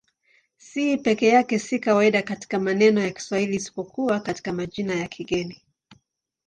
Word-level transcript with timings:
C 0.57 0.97
peke 0.97 1.27
yake 1.27 1.59
si 1.59 1.79
kawaida 1.79 2.21
katika 2.21 2.59
maneno 2.59 3.01
ya 3.01 3.09
Kiswahili 3.11 3.55
isipokuwa 3.55 4.19
katika 4.19 4.53
majina 4.53 4.95
ya 4.95 5.07
kigeni. 5.07 5.61